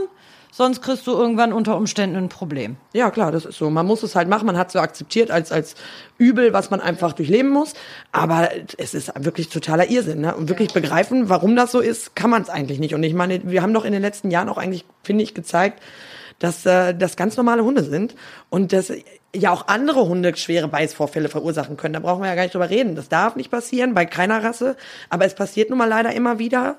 [0.52, 2.78] sonst kriegst du irgendwann unter Umständen ein Problem.
[2.94, 3.70] Ja, klar, das ist so.
[3.70, 5.76] Man muss es halt machen, man hat es so akzeptiert als, als
[6.18, 7.74] Übel, was man einfach durchleben muss.
[8.12, 10.22] Aber es ist wirklich totaler Irrsinn.
[10.22, 10.36] Ne?
[10.36, 12.96] Und wirklich begreifen, warum das so ist, kann man es eigentlich nicht.
[12.96, 15.82] Und ich meine, wir haben doch in den letzten Jahren auch eigentlich, finde ich, gezeigt,
[16.40, 18.16] dass äh, das ganz normale Hunde sind
[18.50, 18.92] und dass
[19.36, 21.94] ja auch andere Hunde schwere Beißvorfälle verursachen können.
[21.94, 22.96] Da brauchen wir ja gar nicht drüber reden.
[22.96, 24.78] Das darf nicht passieren bei keiner Rasse,
[25.10, 26.78] aber es passiert nun mal leider immer wieder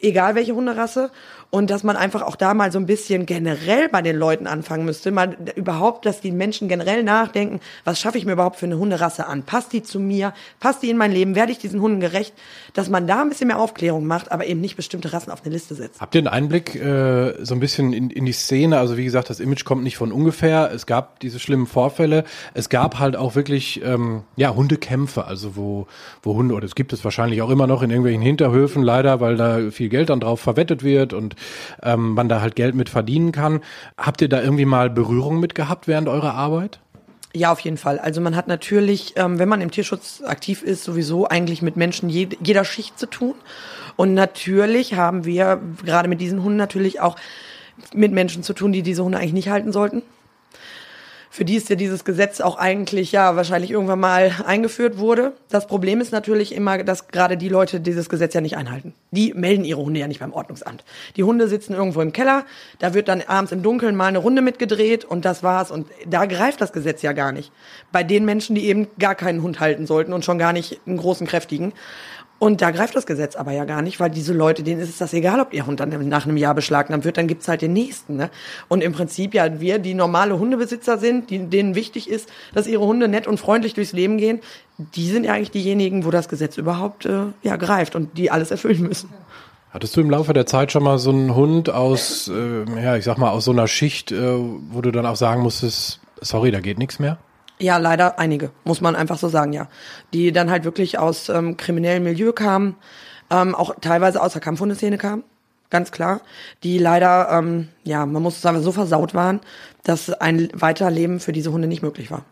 [0.00, 1.10] egal welche Hunderasse
[1.50, 4.84] und dass man einfach auch da mal so ein bisschen generell bei den Leuten anfangen
[4.84, 8.78] müsste, mal überhaupt, dass die Menschen generell nachdenken, was schaffe ich mir überhaupt für eine
[8.78, 9.44] Hunderasse an?
[9.44, 10.34] Passt die zu mir?
[10.60, 11.34] Passt die in mein Leben?
[11.34, 12.34] Werde ich diesen Hunden gerecht?
[12.74, 15.54] Dass man da ein bisschen mehr Aufklärung macht, aber eben nicht bestimmte Rassen auf eine
[15.54, 16.00] Liste setzt.
[16.00, 18.78] Habt ihr einen Einblick äh, so ein bisschen in, in die Szene?
[18.78, 20.70] Also wie gesagt, das Image kommt nicht von ungefähr.
[20.74, 22.24] Es gab diese schlimmen Vorfälle.
[22.52, 25.86] Es gab halt auch wirklich ähm, ja Hundekämpfe, also wo
[26.22, 29.36] wo Hunde oder es gibt es wahrscheinlich auch immer noch in irgendwelchen Hinterhöfen leider, weil
[29.36, 31.36] da viel Geld dann drauf verwettet wird und
[31.82, 33.60] ähm, man da halt Geld mit verdienen kann.
[33.96, 36.80] Habt ihr da irgendwie mal Berührung mit gehabt während eurer Arbeit?
[37.34, 37.98] Ja, auf jeden Fall.
[37.98, 42.08] Also man hat natürlich, ähm, wenn man im Tierschutz aktiv ist, sowieso eigentlich mit Menschen
[42.08, 43.34] je, jeder Schicht zu tun.
[43.96, 47.16] Und natürlich haben wir gerade mit diesen Hunden natürlich auch
[47.94, 50.02] mit Menschen zu tun, die diese Hunde eigentlich nicht halten sollten
[51.30, 55.32] für die ist ja dieses Gesetz auch eigentlich ja wahrscheinlich irgendwann mal eingeführt wurde.
[55.50, 58.94] Das Problem ist natürlich immer, dass gerade die Leute dieses Gesetz ja nicht einhalten.
[59.10, 60.84] Die melden ihre Hunde ja nicht beim Ordnungsamt.
[61.16, 62.44] Die Hunde sitzen irgendwo im Keller,
[62.78, 65.70] da wird dann abends im Dunkeln mal eine Runde mitgedreht und das war's.
[65.70, 67.52] Und da greift das Gesetz ja gar nicht.
[67.92, 70.96] Bei den Menschen, die eben gar keinen Hund halten sollten und schon gar nicht einen
[70.96, 71.72] großen, kräftigen.
[72.38, 74.98] Und da greift das Gesetz aber ja gar nicht, weil diese Leute, denen ist es
[74.98, 77.72] das egal, ob ihr Hund dann nach einem Jahr beschlagnahmt wird, dann gibt's halt den
[77.72, 78.16] nächsten.
[78.16, 78.30] Ne?
[78.68, 82.84] Und im Prinzip ja wir, die normale Hundebesitzer sind, die, denen wichtig ist, dass ihre
[82.86, 84.40] Hunde nett und freundlich durchs Leben gehen,
[84.78, 88.52] die sind ja eigentlich diejenigen, wo das Gesetz überhaupt äh, ja greift und die alles
[88.52, 89.10] erfüllen müssen.
[89.70, 93.04] Hattest du im Laufe der Zeit schon mal so einen Hund aus, äh, ja, ich
[93.04, 94.38] sag mal, aus so einer Schicht, äh,
[94.70, 97.18] wo du dann auch sagen musstest, sorry, da geht nichts mehr?
[97.60, 99.68] Ja, leider einige, muss man einfach so sagen, ja.
[100.14, 102.76] Die dann halt wirklich aus ähm, kriminellem Milieu kamen,
[103.30, 105.24] ähm, auch teilweise aus der Kampfhundeszene kamen,
[105.70, 106.20] ganz klar,
[106.62, 109.40] die leider, ähm, ja, man muss sagen, so versaut waren,
[109.82, 112.24] dass ein Weiterleben für diese Hunde nicht möglich war.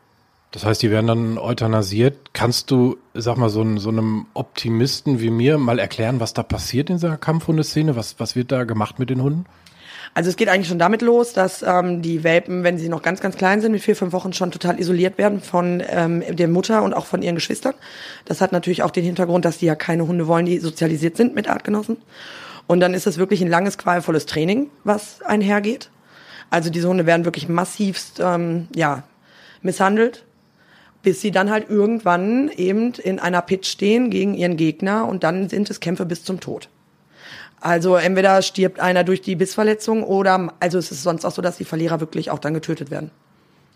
[0.52, 2.32] Das heißt, die werden dann euthanasiert.
[2.32, 6.88] Kannst du, sag mal, so, so einem Optimisten wie mir mal erklären, was da passiert
[6.88, 7.96] in dieser Kampfhundeszene?
[7.96, 9.44] Was, was wird da gemacht mit den Hunden?
[10.16, 13.20] Also es geht eigentlich schon damit los, dass ähm, die Welpen, wenn sie noch ganz,
[13.20, 16.82] ganz klein sind, mit vier, fünf Wochen schon total isoliert werden von ähm, der Mutter
[16.84, 17.74] und auch von ihren Geschwistern.
[18.24, 21.34] Das hat natürlich auch den Hintergrund, dass die ja keine Hunde wollen, die sozialisiert sind
[21.34, 21.98] mit Artgenossen.
[22.66, 25.90] Und dann ist es wirklich ein langes, qualvolles Training, was einhergeht.
[26.48, 29.02] Also diese Hunde werden wirklich massivst ähm, ja,
[29.60, 30.24] misshandelt,
[31.02, 35.50] bis sie dann halt irgendwann eben in einer Pitch stehen gegen ihren Gegner und dann
[35.50, 36.70] sind es Kämpfe bis zum Tod.
[37.60, 41.56] Also entweder stirbt einer durch die Bissverletzung oder also es ist sonst auch so, dass
[41.56, 43.10] die Verlierer wirklich auch dann getötet werden.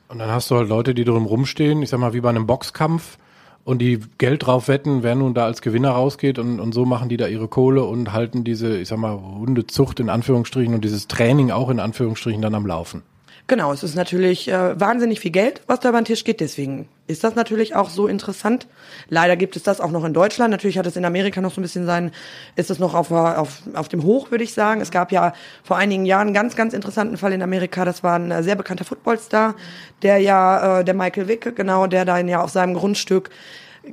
[0.09, 2.47] Und dann hast du halt Leute, die drum rumstehen, ich sag mal wie bei einem
[2.47, 3.17] Boxkampf
[3.65, 7.09] und die Geld drauf wetten, wer nun da als Gewinner rausgeht und, und so machen
[7.09, 11.07] die da ihre Kohle und halten diese, ich sag mal, Hundezucht in Anführungsstrichen und dieses
[11.07, 13.03] Training auch in Anführungsstrichen dann am Laufen.
[13.51, 16.39] Genau, es ist natürlich äh, wahnsinnig viel Geld, was da über den Tisch geht.
[16.39, 18.69] Deswegen ist das natürlich auch so interessant.
[19.09, 20.53] Leider gibt es das auch noch in Deutschland.
[20.53, 22.13] Natürlich hat es in Amerika noch so ein bisschen sein,
[22.55, 24.81] ist es noch auf, auf, auf dem Hoch, würde ich sagen.
[24.81, 25.33] Es gab ja
[25.65, 27.85] vor einigen Jahren einen ganz, ganz interessanten Fall in Amerika.
[27.85, 29.57] Das war ein äh, sehr bekannter Footballstar,
[30.03, 33.31] der ja, äh, der Michael Wick, genau, der dann ja auf seinem Grundstück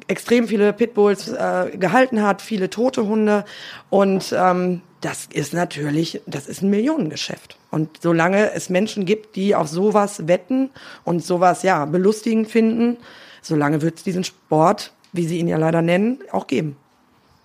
[0.08, 3.45] extrem viele Pitbulls äh, gehalten hat, viele tote Hunde
[3.89, 7.58] und ähm, das ist natürlich, das ist ein Millionengeschäft.
[7.69, 10.71] Und solange es Menschen gibt, die auf sowas wetten
[11.04, 12.97] und sowas ja belustigend finden,
[13.41, 16.78] solange wird es diesen Sport, wie sie ihn ja leider nennen, auch geben.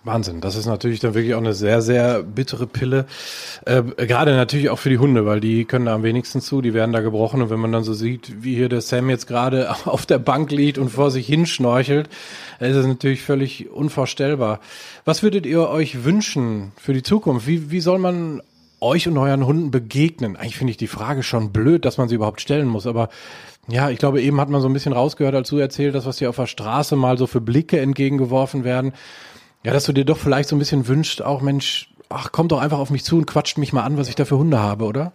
[0.05, 3.05] Wahnsinn, das ist natürlich dann wirklich auch eine sehr, sehr bittere Pille.
[3.65, 6.73] Äh, gerade natürlich auch für die Hunde, weil die können da am wenigsten zu, die
[6.73, 7.41] werden da gebrochen.
[7.41, 10.51] Und wenn man dann so sieht, wie hier der Sam jetzt gerade auf der Bank
[10.51, 12.09] liegt und vor sich hinschnorchelt,
[12.59, 14.59] ist es natürlich völlig unvorstellbar.
[15.05, 17.47] Was würdet ihr euch wünschen für die Zukunft?
[17.47, 18.41] Wie, wie soll man
[18.81, 20.35] euch und euren Hunden begegnen?
[20.35, 23.07] Eigentlich finde ich die Frage schon blöd, dass man sie überhaupt stellen muss, aber
[23.69, 26.17] ja, ich glaube, eben hat man so ein bisschen rausgehört, als du erzählt hast, was
[26.17, 28.91] dir auf der Straße mal so für Blicke entgegengeworfen werden.
[29.63, 32.61] Ja, dass du dir doch vielleicht so ein bisschen wünscht, auch Mensch, ach, komm doch
[32.61, 34.85] einfach auf mich zu und quatscht mich mal an, was ich da für Hunde habe,
[34.85, 35.13] oder?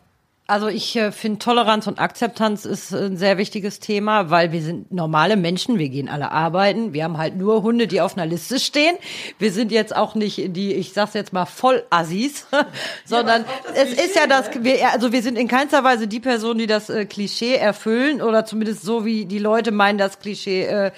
[0.51, 4.91] Also ich äh, finde Toleranz und Akzeptanz ist ein sehr wichtiges Thema, weil wir sind
[4.91, 8.59] normale Menschen, wir gehen alle arbeiten, wir haben halt nur Hunde, die auf einer Liste
[8.59, 8.97] stehen.
[9.39, 12.47] Wir sind jetzt auch nicht die, ich sag's jetzt mal Vollassis,
[13.05, 16.57] sondern ja, es ist ja das, wir, also wir sind in keinster Weise die Person,
[16.57, 20.93] die das äh, Klischee erfüllen oder zumindest so wie die Leute meinen, das Klischee äh,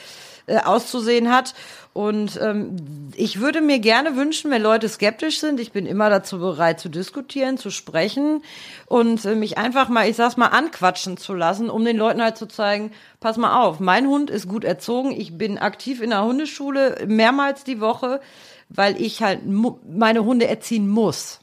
[0.51, 1.55] äh, auszusehen hat.
[1.93, 2.77] Und ähm,
[3.17, 6.89] ich würde mir gerne wünschen, wenn Leute skeptisch sind, ich bin immer dazu bereit zu
[6.89, 8.43] diskutieren, zu sprechen
[8.87, 12.37] und äh, mich einfach mal, ich sag's mal, anquatschen zu lassen, um den Leuten halt
[12.37, 16.25] zu zeigen, pass mal auf, mein Hund ist gut erzogen, ich bin aktiv in der
[16.25, 18.21] Hundeschule mehrmals die Woche,
[18.69, 21.40] weil ich halt meine Hunde erziehen muss.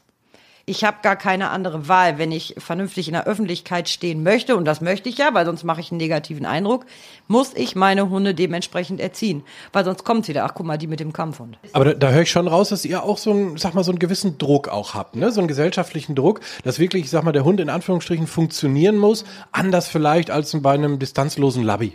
[0.68, 4.64] Ich habe gar keine andere Wahl, wenn ich vernünftig in der Öffentlichkeit stehen möchte, und
[4.64, 6.86] das möchte ich ja, weil sonst mache ich einen negativen Eindruck,
[7.26, 9.42] muss ich meine Hunde dementsprechend erziehen.
[9.72, 11.58] Weil sonst kommt wieder, ach guck mal, die mit dem Kampfhund.
[11.72, 13.92] Aber da, da höre ich schon raus, dass ihr auch so einen, sag mal, so
[13.92, 15.30] einen gewissen Druck auch habt, ne?
[15.30, 19.24] So einen gesellschaftlichen Druck, dass wirklich, ich sag mal, der Hund in Anführungsstrichen funktionieren muss,
[19.52, 21.92] anders vielleicht als bei einem distanzlosen Labby.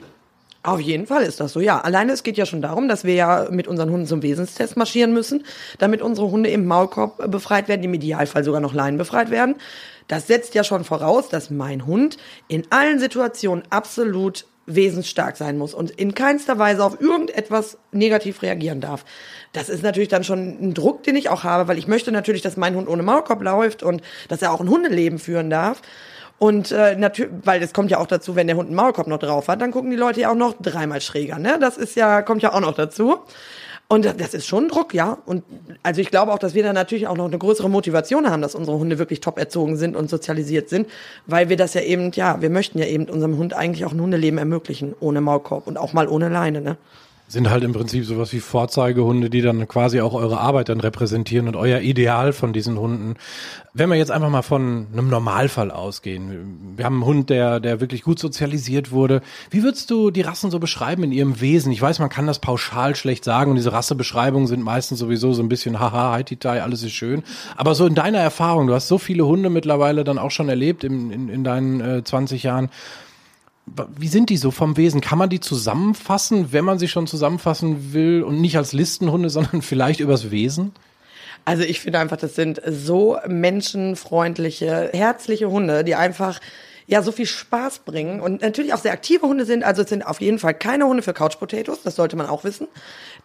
[0.66, 1.82] Auf jeden Fall ist das so, ja.
[1.82, 5.14] Alleine es geht ja schon darum, dass wir ja mit unseren Hunden zum Wesenstest marschieren
[5.14, 5.44] müssen,
[5.78, 9.56] damit unsere Hunde im Maulkorb befreit werden, im Idealfall sogar noch Leinen befreit werden.
[10.08, 15.74] Das setzt ja schon voraus, dass mein Hund in allen Situationen absolut wesensstark sein muss
[15.74, 19.04] und in keinster Weise auf irgendetwas negativ reagieren darf.
[19.52, 22.42] Das ist natürlich dann schon ein Druck, den ich auch habe, weil ich möchte natürlich,
[22.42, 25.82] dass mein Hund ohne Maulkorb läuft und dass er auch ein Hundeleben führen darf.
[26.44, 29.18] Und äh, natürlich, weil es kommt ja auch dazu, wenn der Hund einen Maulkorb noch
[29.18, 31.40] drauf hat, dann gucken die Leute ja auch noch dreimal schräger.
[31.40, 31.58] Ne?
[31.58, 33.20] Das ist ja, kommt ja auch noch dazu.
[33.88, 35.20] Und das ist schon Druck, ja.
[35.26, 35.46] Und
[35.84, 38.56] also ich glaube auch, dass wir da natürlich auch noch eine größere Motivation haben, dass
[38.56, 40.90] unsere Hunde wirklich top erzogen sind und sozialisiert sind,
[41.28, 44.02] weil wir das ja eben, ja, wir möchten ja eben unserem Hund eigentlich auch ein
[44.02, 46.76] Hundeleben ermöglichen, ohne Maulkorb und auch mal ohne Leine, ne?
[47.34, 51.48] Sind halt im Prinzip sowas wie Vorzeigehunde, die dann quasi auch eure Arbeit dann repräsentieren
[51.48, 53.16] und euer Ideal von diesen Hunden.
[53.74, 56.76] Wenn wir jetzt einfach mal von einem Normalfall ausgehen.
[56.78, 59.22] Wir haben einen Hund, der, der wirklich gut sozialisiert wurde.
[59.50, 61.72] Wie würdest du die Rassen so beschreiben in ihrem Wesen?
[61.72, 65.42] Ich weiß, man kann das pauschal schlecht sagen und diese Rassebeschreibungen sind meistens sowieso so
[65.42, 67.24] ein bisschen haha, heititai, alles ist schön.
[67.58, 70.84] Aber so in deiner Erfahrung, du hast so viele Hunde mittlerweile dann auch schon erlebt
[70.84, 72.70] in, in, in deinen äh, 20 Jahren.
[73.66, 75.02] Wie sind die so vom Wesen?
[75.02, 79.62] Kann man die zusammenfassen, wenn man sie schon zusammenfassen will und nicht als Listenhunde, sondern
[79.62, 80.74] vielleicht übers Wesen?
[81.46, 86.40] Also ich finde einfach, das sind so menschenfreundliche, herzliche Hunde, die einfach
[86.86, 89.64] ja so viel Spaß bringen und natürlich auch sehr aktive Hunde sind.
[89.64, 92.44] Also es sind auf jeden Fall keine Hunde für Couch Potatoes, das sollte man auch
[92.44, 92.68] wissen.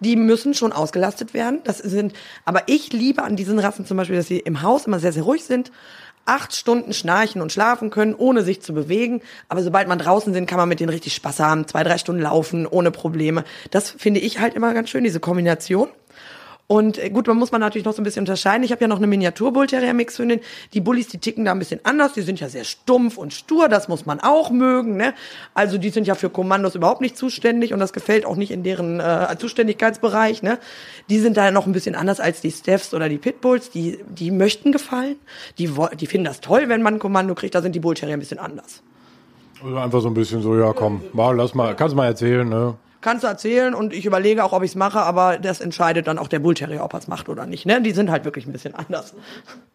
[0.01, 1.61] Die müssen schon ausgelastet werden.
[1.65, 2.13] Das sind,
[2.45, 5.25] aber ich liebe an diesen Rassen zum Beispiel, dass sie im Haus immer sehr, sehr
[5.25, 5.73] ruhig sind
[6.25, 9.23] acht Stunden schnarchen und schlafen können, ohne sich zu bewegen.
[9.49, 12.23] Aber sobald man draußen sind, kann man mit denen richtig Spaß haben, zwei, drei Stunden
[12.23, 13.45] laufen, ohne Probleme.
[13.71, 15.89] Das finde ich halt immer ganz schön, diese Kombination.
[16.69, 18.63] Und äh, gut, man muss man natürlich noch so ein bisschen unterscheiden.
[18.63, 20.41] Ich habe ja noch eine Miniatur Bull Terrier Mixhündin.
[20.75, 22.13] Die Bullies, die ticken da ein bisschen anders.
[22.13, 23.71] Die sind ja sehr stumpf und stur.
[23.71, 24.99] Das muss man auch mögen.
[24.99, 25.15] Ne?
[25.55, 28.63] Also die sind ja für Kommandos überhaupt nicht zuständig und das gefällt auch nicht in
[28.65, 30.43] deren äh, Zuständigkeitsbereich.
[30.43, 30.59] Ne?
[31.09, 33.71] Die sind da noch ein bisschen anders als die Steffs oder die Pitbulls.
[33.71, 35.17] Die die möchten gefallen.
[35.57, 37.55] Die die finden das toll, wenn man ein Kommando kriegt.
[37.55, 38.83] Da sind die Bull Terrier ein bisschen anders.
[39.65, 42.75] Also einfach so ein bisschen so, ja komm, mal, lass mal, kannst mal erzählen, ne?
[43.01, 46.19] Kannst du erzählen und ich überlege auch, ob ich es mache, aber das entscheidet dann
[46.19, 47.67] auch der Bullterrier, ob er es macht oder nicht.
[47.67, 47.81] Ne?
[47.83, 49.15] Die sind halt wirklich ein bisschen anders.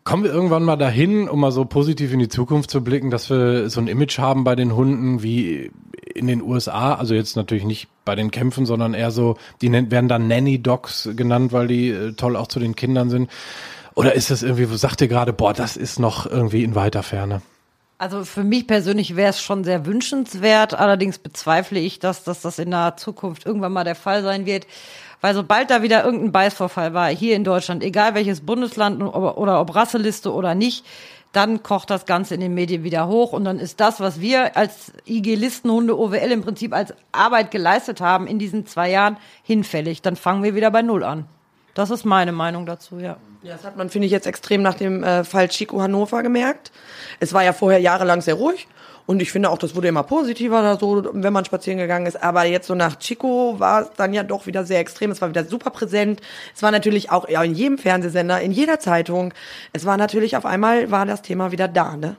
[0.03, 3.29] Kommen wir irgendwann mal dahin, um mal so positiv in die Zukunft zu blicken, dass
[3.29, 5.71] wir so ein Image haben bei den Hunden wie
[6.13, 10.09] in den USA, also jetzt natürlich nicht bei den Kämpfen, sondern eher so, die werden
[10.09, 13.29] dann Nanny Dogs genannt, weil die äh, toll auch zu den Kindern sind.
[13.95, 17.03] Oder ist das irgendwie, wo sagt ihr gerade, boah, das ist noch irgendwie in weiter
[17.03, 17.41] Ferne?
[18.03, 20.73] Also für mich persönlich wäre es schon sehr wünschenswert.
[20.73, 24.67] Allerdings bezweifle ich, dass, dass das in der Zukunft irgendwann mal der Fall sein wird.
[25.21, 29.73] Weil sobald da wieder irgendein Beißvorfall war, hier in Deutschland, egal welches Bundesland oder, ob
[29.73, 30.85] Rasseliste oder nicht,
[31.31, 34.57] dann kocht das Ganze in den Medien wieder hoch und dann ist das, was wir
[34.57, 40.01] als IG-Listenhunde OWL im Prinzip als Arbeit geleistet haben in diesen zwei Jahren, hinfällig.
[40.01, 41.23] Dann fangen wir wieder bei Null an.
[41.73, 43.15] Das ist meine Meinung dazu, ja.
[43.43, 46.71] Ja, das hat man, finde ich, jetzt extrem nach dem äh, Fall Chico Hannover gemerkt.
[47.19, 48.67] Es war ja vorher jahrelang sehr ruhig.
[49.06, 52.23] Und ich finde auch, das wurde immer positiver da so, wenn man spazieren gegangen ist.
[52.23, 55.12] Aber jetzt so nach Chico war es dann ja doch wieder sehr extrem.
[55.12, 56.21] Es war wieder super präsent.
[56.56, 59.34] Es war natürlich auch ja, in jedem Fernsehsender, in jeder Zeitung.
[59.73, 62.15] Es war natürlich auf einmal war das Thema wieder da, ne?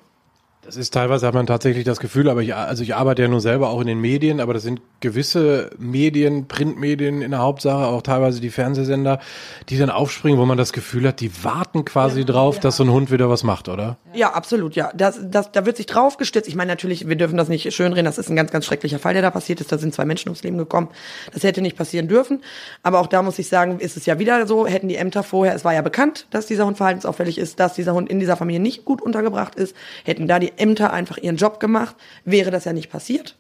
[0.65, 3.41] Das ist teilweise hat man tatsächlich das Gefühl, aber ich, also ich arbeite ja nur
[3.41, 8.01] selber auch in den Medien, aber das sind gewisse Medien, Printmedien in der Hauptsache, auch
[8.01, 9.21] teilweise die Fernsehsender,
[9.69, 12.63] die dann aufspringen, wo man das Gefühl hat, die warten quasi ja, drauf, ja.
[12.63, 13.99] dass so ein Hund wieder was macht, oder?
[14.15, 14.91] Ja, absolut, ja.
[14.95, 16.49] Das, das, da wird sich drauf gestützt.
[16.49, 19.13] Ich meine natürlich, wir dürfen das nicht schönreden, das ist ein ganz, ganz schrecklicher Fall,
[19.13, 19.71] der da passiert ist.
[19.71, 20.89] Da sind zwei Menschen ums Leben gekommen.
[21.33, 22.43] Das hätte nicht passieren dürfen.
[22.83, 25.55] Aber auch da muss ich sagen, ist es ja wieder so, hätten die Ämter vorher,
[25.55, 28.61] es war ja bekannt, dass dieser Hund verhaltensauffällig ist, dass dieser Hund in dieser Familie
[28.61, 32.73] nicht gut untergebracht ist, hätten da die Ämter einfach ihren Job gemacht, wäre das ja
[32.73, 33.37] nicht passiert.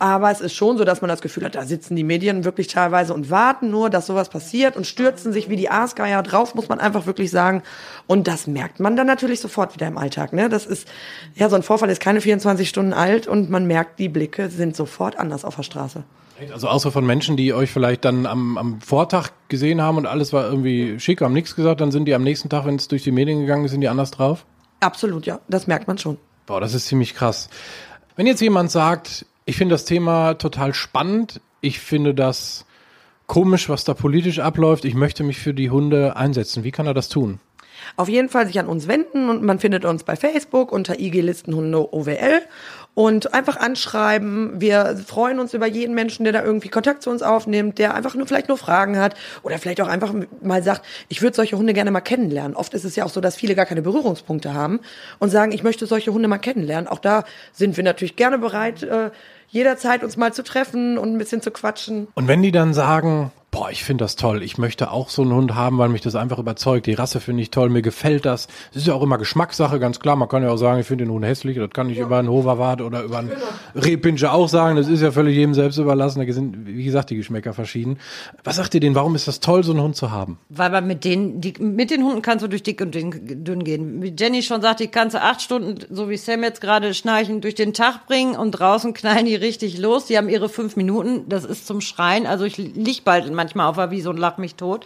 [0.00, 2.68] Aber es ist schon so, dass man das Gefühl hat, da sitzen die Medien wirklich
[2.68, 6.68] teilweise und warten nur, dass sowas passiert und stürzen sich wie die Aasgeier drauf, muss
[6.68, 7.64] man einfach wirklich sagen.
[8.06, 10.32] Und das merkt man dann natürlich sofort wieder im Alltag.
[10.32, 10.48] Ne?
[10.48, 10.86] Das ist,
[11.34, 14.76] ja, so ein Vorfall ist keine 24 Stunden alt und man merkt, die Blicke sind
[14.76, 16.04] sofort anders auf der Straße.
[16.52, 20.32] Also außer von Menschen, die euch vielleicht dann am, am Vortag gesehen haben und alles
[20.32, 23.02] war irgendwie schick, haben nichts gesagt, dann sind die am nächsten Tag, wenn es durch
[23.02, 24.44] die Medien gegangen ist, sind die anders drauf?
[24.80, 25.40] Absolut, ja.
[25.48, 26.18] Das merkt man schon.
[26.46, 27.48] Boah, das ist ziemlich krass.
[28.16, 32.64] Wenn jetzt jemand sagt, ich finde das Thema total spannend, ich finde das
[33.26, 36.94] komisch, was da politisch abläuft, ich möchte mich für die Hunde einsetzen, wie kann er
[36.94, 37.40] das tun?
[37.96, 41.20] Auf jeden Fall sich an uns wenden und man findet uns bei Facebook unter IG
[41.20, 42.42] Listenhunde OWL
[42.98, 44.60] und einfach anschreiben.
[44.60, 48.16] Wir freuen uns über jeden Menschen, der da irgendwie Kontakt zu uns aufnimmt, der einfach
[48.16, 51.74] nur vielleicht nur Fragen hat oder vielleicht auch einfach mal sagt, ich würde solche Hunde
[51.74, 52.56] gerne mal kennenlernen.
[52.56, 54.80] Oft ist es ja auch so, dass viele gar keine Berührungspunkte haben
[55.20, 56.88] und sagen, ich möchte solche Hunde mal kennenlernen.
[56.88, 59.12] Auch da sind wir natürlich gerne bereit, äh,
[59.46, 62.08] jederzeit uns mal zu treffen und ein bisschen zu quatschen.
[62.14, 65.32] Und wenn die dann sagen, boah, ich finde das toll, ich möchte auch so einen
[65.32, 68.46] Hund haben, weil mich das einfach überzeugt, die Rasse finde ich toll, mir gefällt das.
[68.70, 71.04] Es ist ja auch immer Geschmackssache, ganz klar, man kann ja auch sagen, ich finde
[71.04, 72.04] den Hund hässlich, das kann ich ja.
[72.04, 73.40] über einen Hoverwart oder über einen genau.
[73.74, 77.16] Rehpinscher auch sagen, das ist ja völlig jedem selbst überlassen, da sind, wie gesagt, die
[77.16, 77.98] Geschmäcker verschieden.
[78.44, 80.38] Was sagt ihr denen, warum ist das toll, so einen Hund zu haben?
[80.50, 84.02] Weil man mit denen, die, mit den Hunden kannst du durch dick und dünn gehen.
[84.02, 87.40] Wie Jenny schon sagt, die kannst du acht Stunden, so wie Sam jetzt gerade schnarchen,
[87.40, 91.24] durch den Tag bringen und draußen knallen die richtig los, die haben ihre fünf Minuten,
[91.28, 94.38] das ist zum Schreien, also ich lieg bald in manchmal auf der Wiese und lach
[94.38, 94.84] mich tot.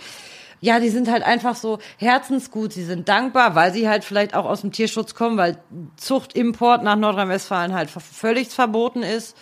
[0.61, 4.45] Ja, die sind halt einfach so herzensgut, sie sind dankbar, weil sie halt vielleicht auch
[4.45, 5.59] aus dem Tierschutz kommen, weil
[5.97, 9.37] Zuchtimport nach Nordrhein-Westfalen halt völlig verboten ist.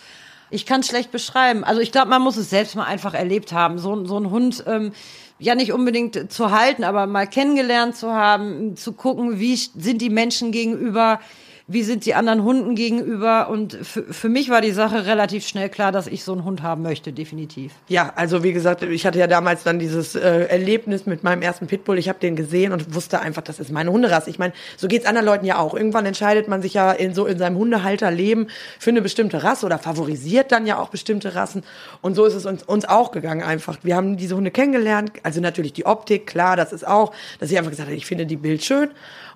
[0.49, 1.63] Ich kann es schlecht beschreiben.
[1.63, 3.77] Also ich glaube, man muss es selbst mal einfach erlebt haben.
[3.77, 4.93] So, so ein Hund, ähm,
[5.37, 10.09] ja nicht unbedingt zu halten, aber mal kennengelernt zu haben, zu gucken, wie sind die
[10.09, 11.19] Menschen gegenüber
[11.67, 13.49] wie sind die anderen Hunden gegenüber.
[13.49, 16.61] Und für, für mich war die Sache relativ schnell klar, dass ich so einen Hund
[16.61, 17.71] haben möchte, definitiv.
[17.87, 21.67] Ja, also wie gesagt, ich hatte ja damals dann dieses äh, Erlebnis mit meinem ersten
[21.67, 21.97] Pitbull.
[21.97, 24.29] Ich habe den gesehen und wusste einfach, das ist meine Hunderasse.
[24.29, 25.73] Ich meine, so geht's anderen Leuten ja auch.
[25.73, 29.77] Irgendwann entscheidet man sich ja in so in seinem Hundehalterleben für eine bestimmte Rasse oder
[29.77, 31.63] favorisiert dann ja auch bestimmte Rassen.
[32.01, 33.77] Und so ist es uns, uns auch gegangen einfach.
[33.83, 35.11] Wir haben diese Hunde kennengelernt.
[35.23, 38.25] Also natürlich die Optik, klar, das ist auch, dass ich einfach gesagt habe, ich finde
[38.25, 38.89] die Bild schön.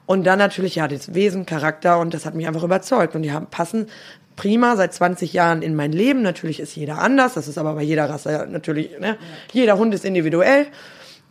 [0.05, 3.15] Und dann natürlich, ja, das Wesen, Charakter und das hat mich einfach überzeugt.
[3.15, 3.87] Und die haben, passen
[4.35, 6.21] prima seit 20 Jahren in mein Leben.
[6.21, 9.17] Natürlich ist jeder anders, das ist aber bei jeder Rasse natürlich, ne?
[9.51, 10.67] Jeder Hund ist individuell.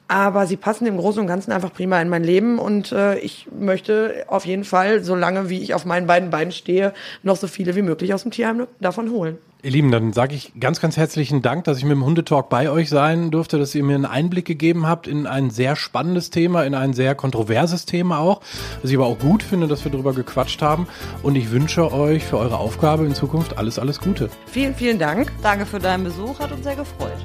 [0.07, 3.49] Aber sie passen im Großen und Ganzen einfach prima in mein Leben und äh, ich
[3.59, 7.75] möchte auf jeden Fall, solange wie ich auf meinen beiden Beinen stehe, noch so viele
[7.75, 9.38] wie möglich aus dem Tierheim davon holen.
[9.64, 12.69] Ihr Lieben, dann sage ich ganz, ganz herzlichen Dank, dass ich mit dem Hundetalk bei
[12.69, 16.64] euch sein durfte, dass ihr mir einen Einblick gegeben habt in ein sehr spannendes Thema,
[16.64, 18.43] in ein sehr kontroverses Thema auch,
[18.83, 20.87] was ich aber auch gut finde, dass wir darüber gequatscht haben.
[21.23, 24.29] Und ich wünsche euch für eure Aufgabe in Zukunft alles, alles Gute.
[24.45, 25.33] Vielen, vielen Dank.
[25.40, 27.25] Danke für deinen Besuch, hat uns sehr gefreut.